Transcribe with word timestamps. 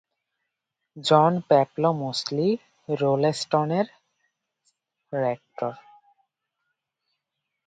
জন 0.97 1.33
Peploe 1.49 1.89
Mosley, 1.93 2.49
রোলেস্টনের 2.89 3.87
rector. 5.13 5.73